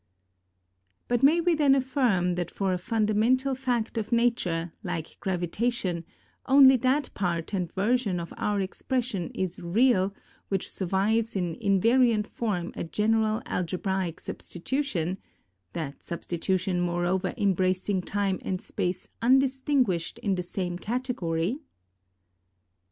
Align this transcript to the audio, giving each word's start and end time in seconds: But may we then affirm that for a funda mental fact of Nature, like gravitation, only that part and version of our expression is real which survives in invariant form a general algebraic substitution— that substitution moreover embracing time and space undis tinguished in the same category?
But 1.07 1.21
may 1.21 1.39
we 1.41 1.53
then 1.53 1.75
affirm 1.75 2.33
that 2.33 2.49
for 2.49 2.73
a 2.73 2.79
funda 2.79 3.13
mental 3.13 3.53
fact 3.53 3.99
of 3.99 4.11
Nature, 4.11 4.73
like 4.81 5.19
gravitation, 5.19 6.05
only 6.47 6.75
that 6.77 7.13
part 7.13 7.53
and 7.53 7.71
version 7.73 8.19
of 8.19 8.33
our 8.35 8.59
expression 8.59 9.29
is 9.35 9.59
real 9.59 10.11
which 10.49 10.71
survives 10.71 11.35
in 11.35 11.53
invariant 11.57 12.25
form 12.25 12.73
a 12.75 12.83
general 12.83 13.43
algebraic 13.45 14.19
substitution— 14.19 15.19
that 15.73 16.03
substitution 16.03 16.81
moreover 16.81 17.35
embracing 17.37 18.01
time 18.01 18.39
and 18.41 18.59
space 18.59 19.07
undis 19.21 19.61
tinguished 19.61 20.17
in 20.17 20.33
the 20.33 20.41
same 20.41 20.79
category? 20.79 21.59